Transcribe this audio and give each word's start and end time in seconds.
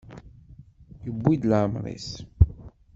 Yewwi 1.05 1.33
leɛmer-is. 1.49 2.09